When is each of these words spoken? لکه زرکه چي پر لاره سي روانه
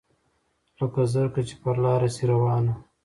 لکه 0.77 1.01
زرکه 1.13 1.41
چي 1.47 1.55
پر 1.61 1.75
لاره 1.83 2.09
سي 2.15 2.23
روانه 2.31 2.73